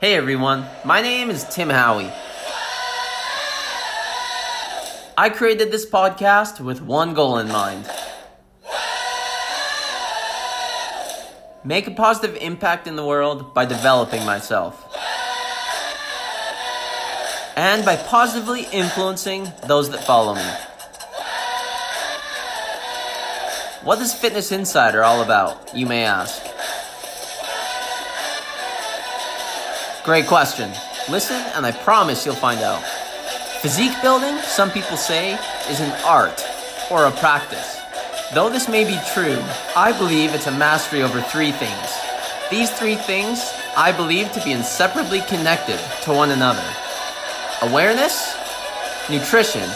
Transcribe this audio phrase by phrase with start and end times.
[0.00, 2.12] Hey everyone, my name is Tim Howie.
[5.18, 7.84] I created this podcast with one goal in mind
[11.64, 14.76] make a positive impact in the world by developing myself.
[17.56, 20.48] And by positively influencing those that follow me.
[23.84, 26.47] What is Fitness Insider all about, you may ask?
[30.08, 30.72] Great question.
[31.10, 32.82] Listen, and I promise you'll find out.
[33.60, 35.34] Physique building, some people say,
[35.68, 36.42] is an art
[36.90, 37.78] or a practice.
[38.32, 39.38] Though this may be true,
[39.76, 41.90] I believe it's a mastery over three things.
[42.50, 46.64] These three things I believe to be inseparably connected to one another
[47.60, 48.34] awareness,
[49.10, 49.68] nutrition,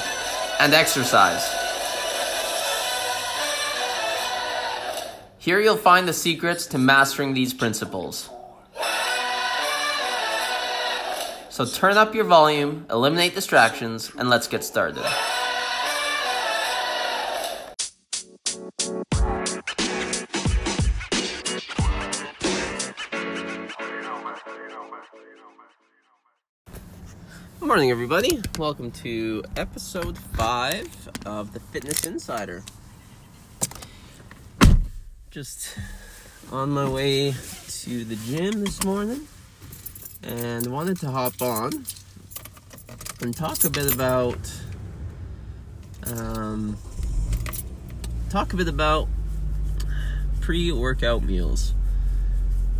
[0.58, 1.44] and exercise.
[5.36, 8.30] Here you'll find the secrets to mastering these principles.
[11.62, 15.04] So turn up your volume, eliminate distractions, and let's get started.
[27.60, 28.42] Good morning, everybody.
[28.58, 32.64] Welcome to episode 5 of the Fitness Insider.
[35.30, 35.78] Just
[36.50, 37.34] on my way
[37.68, 39.28] to the gym this morning
[40.22, 41.84] and wanted to hop on
[43.20, 44.38] and talk a bit about
[46.06, 46.76] um,
[48.30, 49.08] talk a bit about
[50.40, 51.72] pre-workout meals.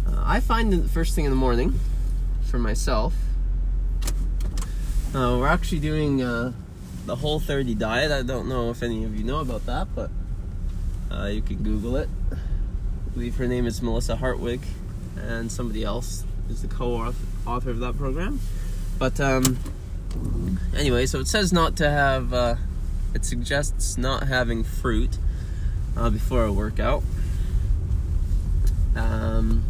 [0.07, 1.79] Uh, I find the first thing in the morning
[2.43, 3.15] for myself.
[5.15, 6.53] Uh, we're actually doing uh,
[7.07, 8.11] the Whole 30 diet.
[8.11, 10.11] I don't know if any of you know about that, but
[11.11, 12.09] uh, you can Google it.
[12.33, 14.63] I believe her name is Melissa Hartwig,
[15.17, 18.41] and somebody else is the co-author of that program.
[18.99, 19.59] But um,
[20.77, 22.33] anyway, so it says not to have.
[22.33, 22.57] Uh,
[23.15, 25.19] it suggests not having fruit
[25.97, 27.03] uh, before a workout.
[28.95, 29.65] Um,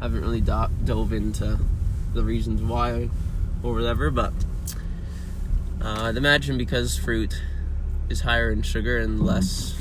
[0.00, 1.58] I haven't really do- dove into
[2.12, 3.08] the reasons why
[3.62, 4.32] or whatever, but
[5.80, 7.40] uh, I'd imagine because fruit
[8.08, 9.76] is higher in sugar and less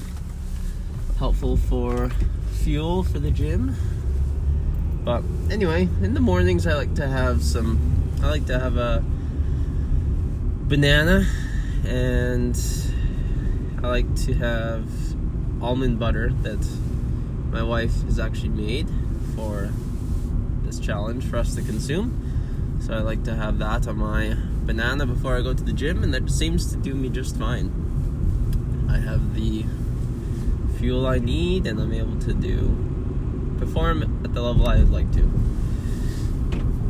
[1.18, 2.09] helpful for
[2.52, 3.75] fuel for the gym.
[5.03, 7.78] But anyway, in the mornings I like to have some.
[8.22, 9.03] I like to have a
[10.66, 11.28] banana,
[11.86, 12.58] and
[13.84, 14.88] I like to have
[15.62, 16.66] almond butter that
[17.52, 18.88] my wife has actually made
[19.36, 19.69] for
[20.63, 22.80] this challenge for us to consume.
[22.81, 26.02] So I like to have that on my banana before I go to the gym,
[26.02, 27.72] and that seems to do me just fine.
[28.90, 29.66] I have the
[30.78, 32.93] fuel I need, and I'm able to do
[33.58, 35.30] perform at the level I'd like to.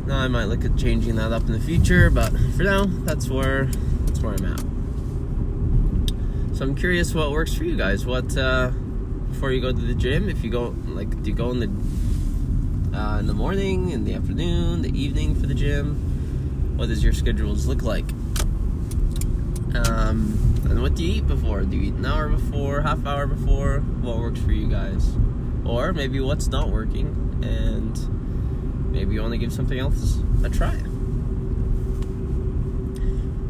[0.06, 3.28] Now I might look at changing that up in the future, but for now, that's
[3.28, 3.66] where
[4.06, 4.60] that's where I'm at.
[6.56, 8.04] So I'm curious what works for you guys.
[8.04, 8.70] What uh,
[9.28, 10.28] before you go to the gym?
[10.28, 14.14] If you go like, do you go in the uh, in the morning, in the
[14.14, 16.76] afternoon, the evening for the gym?
[16.76, 18.08] What does your schedules look like?
[19.74, 21.62] Um, and what do you eat before?
[21.62, 23.78] Do you eat an hour before, half hour before?
[23.78, 25.14] What works for you guys?
[25.64, 30.74] Or maybe what's not working, and maybe you want to give something else a try.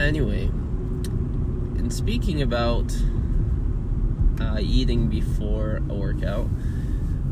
[0.00, 2.96] Anyway, in speaking about
[4.40, 6.48] uh, eating before a workout,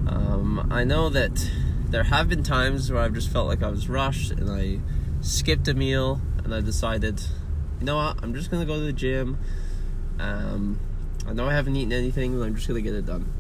[0.07, 1.51] um, I know that
[1.89, 4.81] there have been times where I've just felt like I was rushed and I
[5.21, 7.23] skipped a meal and I decided,
[7.79, 9.39] you know what, I'm just gonna go to the gym.
[10.19, 10.81] Um,
[11.27, 13.33] I know I haven't eaten anything, but I'm just gonna get it done.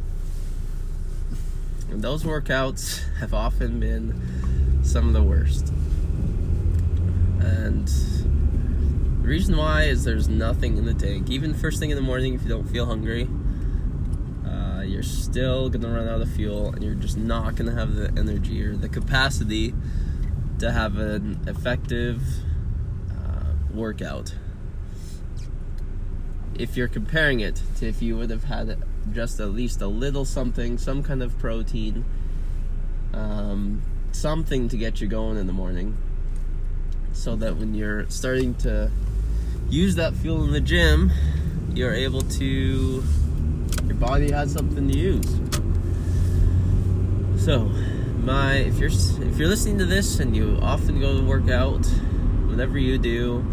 [1.92, 5.68] And those workouts have often been some of the worst.
[7.38, 11.28] And the reason why is there's nothing in the tank.
[11.28, 13.28] Even first thing in the morning, if you don't feel hungry,
[14.46, 18.10] uh, you're still gonna run out of fuel and you're just not gonna have the
[18.16, 19.74] energy or the capacity
[20.60, 22.22] to have an effective
[23.10, 24.34] uh, workout.
[26.54, 28.82] If you're comparing it to if you would have had
[29.12, 32.04] just at least a little something, some kind of protein,
[33.12, 33.82] um,
[34.12, 35.96] something to get you going in the morning,
[37.12, 38.90] so that when you're starting to
[39.68, 41.10] use that fuel in the gym,
[41.74, 43.02] you're able to,
[43.86, 45.40] your body has something to use.
[47.42, 47.70] So,
[48.22, 51.84] my if you're if you're listening to this and you often go to work out,
[52.46, 53.44] whatever you do,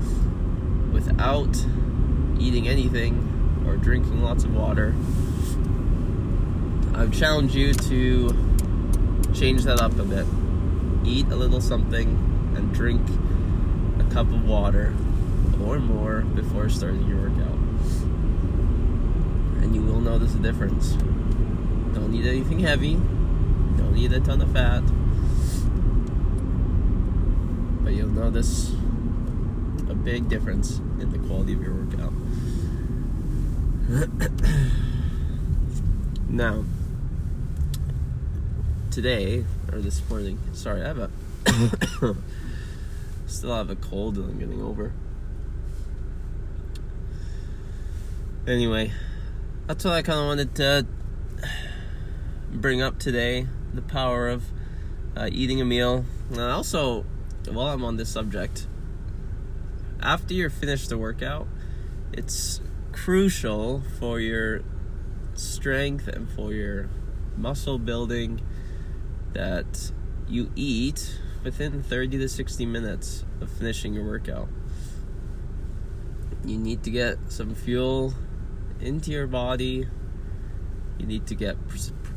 [0.94, 1.66] without
[2.40, 4.94] eating anything or drinking lots of water,
[7.00, 8.30] I challenge you to
[9.34, 10.26] change that up a bit.
[11.06, 12.10] Eat a little something
[12.58, 13.02] and drink
[14.00, 14.94] a cup of water
[15.64, 17.58] or more before starting your workout.
[19.64, 20.92] And you will notice a difference.
[21.94, 24.84] Don't need anything heavy, don't need a ton of fat,
[27.82, 28.74] but you'll notice
[29.90, 32.12] a big difference in the quality of your workout.
[36.30, 36.66] now,
[39.02, 41.10] today or this morning, sorry, I have a
[43.28, 44.92] still have a cold that I'm getting over.
[48.46, 48.92] Anyway,
[49.68, 50.86] that's what I kind of wanted to
[52.52, 54.44] bring up today the power of
[55.16, 56.04] uh, eating a meal.
[56.32, 57.06] And also,
[57.50, 58.68] while I'm on this subject,
[60.02, 61.48] after you're finished the workout,
[62.12, 62.60] it's
[62.92, 64.62] crucial for your
[65.36, 66.90] strength and for your
[67.38, 68.42] muscle building
[69.34, 69.92] that
[70.28, 74.48] you eat within 30 to 60 minutes of finishing your workout.
[76.46, 78.14] You need to get some fuel
[78.80, 79.88] into your body.
[80.98, 81.58] You need to get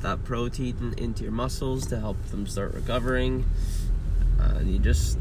[0.01, 3.45] that protein into your muscles to help them start recovering.
[4.41, 5.19] Uh, and you just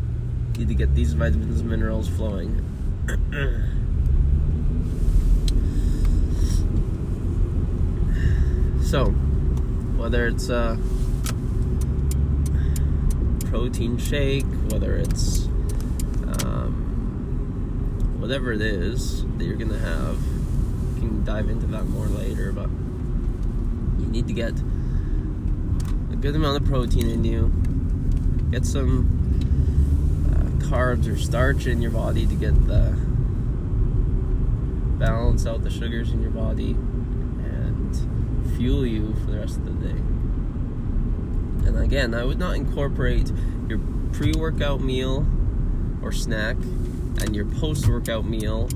[0.58, 2.66] need to get these vitamins and minerals flowing.
[8.84, 9.06] so,
[9.98, 10.78] whether it's a
[13.52, 15.44] protein shake, whether it's
[16.40, 20.18] um, whatever it is that you're gonna have,
[20.94, 22.54] we can dive into that more later.
[22.54, 22.70] But
[24.00, 24.54] you need to get
[26.14, 27.52] a good amount of protein in you.
[28.52, 29.18] Get some
[30.60, 32.96] carbs or starch in your body to get the
[34.98, 39.90] balance out the sugars in your body and fuel you for the rest of the
[39.90, 40.11] day.
[41.92, 43.30] Again, I would not incorporate
[43.68, 43.82] your
[44.14, 45.28] pre workout meal
[46.02, 46.56] or snack
[47.20, 48.70] and your post workout meal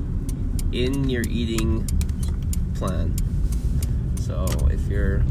[0.73, 1.87] in your eating
[2.75, 3.15] plan.
[4.19, 5.21] So if you're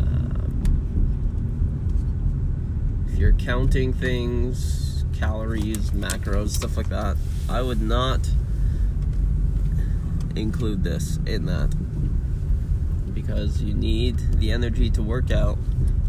[0.00, 0.62] um,
[3.14, 8.26] you're counting things, calories, macros, stuff like that, I would not
[10.34, 11.74] include this in that
[13.30, 15.56] because you need the energy to work out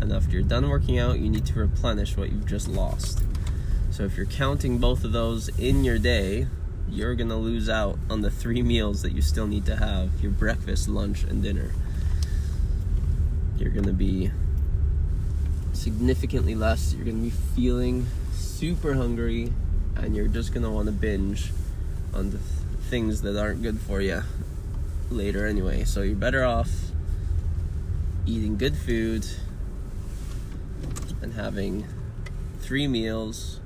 [0.01, 3.23] and after you're done working out you need to replenish what you've just lost
[3.91, 6.47] so if you're counting both of those in your day
[6.89, 10.31] you're gonna lose out on the three meals that you still need to have your
[10.31, 11.71] breakfast lunch and dinner
[13.57, 14.31] you're gonna be
[15.81, 16.93] significantly less.
[16.93, 19.51] You're going to be feeling super hungry
[19.95, 21.51] and you're just going to want to binge
[22.13, 22.49] on the th-
[22.89, 24.21] things that aren't good for you
[25.09, 25.83] later anyway.
[25.83, 26.90] So you're better off
[28.25, 29.25] eating good food
[31.21, 31.85] and having
[32.59, 33.59] three meals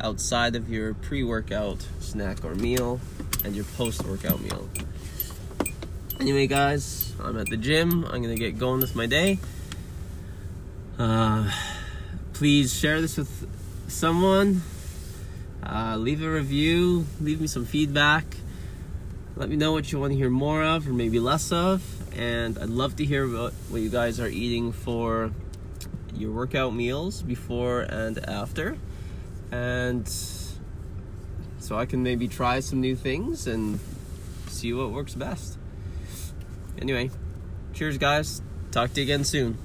[0.00, 3.00] outside of your pre workout snack or meal
[3.44, 4.68] and your post workout meal.
[6.20, 8.04] Anyway, guys, I'm at the gym.
[8.04, 9.38] I'm gonna get going with my day.
[10.98, 11.50] Uh,
[12.32, 13.48] please share this with
[13.88, 14.62] someone.
[15.62, 17.06] Uh, leave a review.
[17.20, 18.24] Leave me some feedback.
[19.38, 21.82] Let me know what you want to hear more of or maybe less of.
[22.18, 25.30] And I'd love to hear about what you guys are eating for
[26.14, 28.78] your workout meals before and after.
[29.52, 33.78] And so I can maybe try some new things and
[34.48, 35.58] see what works best.
[36.80, 37.10] Anyway,
[37.74, 38.40] cheers, guys.
[38.70, 39.58] Talk to you again soon.